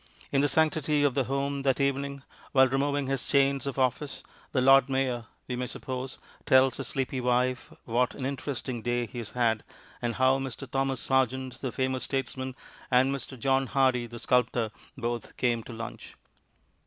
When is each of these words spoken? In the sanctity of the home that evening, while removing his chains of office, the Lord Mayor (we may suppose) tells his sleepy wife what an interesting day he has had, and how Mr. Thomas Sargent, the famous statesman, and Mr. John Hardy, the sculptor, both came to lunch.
In 0.31 0.41
the 0.41 0.49
sanctity 0.49 1.03
of 1.03 1.13
the 1.13 1.25
home 1.25 1.61
that 1.61 1.79
evening, 1.79 2.23
while 2.53 2.65
removing 2.67 3.05
his 3.05 3.23
chains 3.23 3.67
of 3.67 3.77
office, 3.77 4.23
the 4.51 4.59
Lord 4.59 4.89
Mayor 4.89 5.25
(we 5.47 5.55
may 5.55 5.67
suppose) 5.67 6.17
tells 6.47 6.77
his 6.77 6.87
sleepy 6.87 7.21
wife 7.21 7.71
what 7.85 8.15
an 8.15 8.25
interesting 8.25 8.81
day 8.81 9.05
he 9.05 9.19
has 9.19 9.33
had, 9.33 9.63
and 10.01 10.15
how 10.15 10.39
Mr. 10.39 10.67
Thomas 10.67 11.01
Sargent, 11.01 11.61
the 11.61 11.71
famous 11.71 12.03
statesman, 12.05 12.55
and 12.89 13.13
Mr. 13.13 13.37
John 13.37 13.67
Hardy, 13.67 14.07
the 14.07 14.17
sculptor, 14.17 14.71
both 14.97 15.37
came 15.37 15.61
to 15.65 15.71
lunch. 15.71 16.15